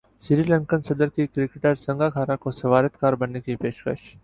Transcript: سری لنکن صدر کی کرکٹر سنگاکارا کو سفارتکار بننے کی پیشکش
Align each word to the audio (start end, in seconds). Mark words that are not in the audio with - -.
سری 0.23 0.43
لنکن 0.43 0.81
صدر 0.81 1.09
کی 1.09 1.25
کرکٹر 1.27 1.75
سنگاکارا 1.77 2.35
کو 2.35 2.51
سفارتکار 2.51 3.13
بننے 3.13 3.41
کی 3.41 3.55
پیشکش 3.55 4.13